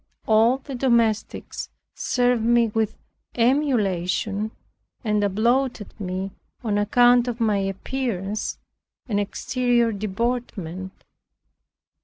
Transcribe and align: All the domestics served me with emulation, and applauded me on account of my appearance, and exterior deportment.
All 0.25 0.57
the 0.57 0.73
domestics 0.73 1.69
served 1.93 2.41
me 2.43 2.69
with 2.69 2.97
emulation, 3.35 4.49
and 5.03 5.23
applauded 5.23 5.93
me 5.99 6.31
on 6.63 6.79
account 6.79 7.27
of 7.27 7.39
my 7.39 7.57
appearance, 7.57 8.57
and 9.07 9.19
exterior 9.19 9.91
deportment. 9.91 11.03